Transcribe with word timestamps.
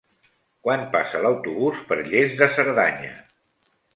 Quan 0.67 0.85
passa 0.95 1.21
l'autobús 1.25 1.83
per 1.91 1.99
Lles 2.07 2.35
de 2.41 2.47
Cerdanya? 2.57 3.13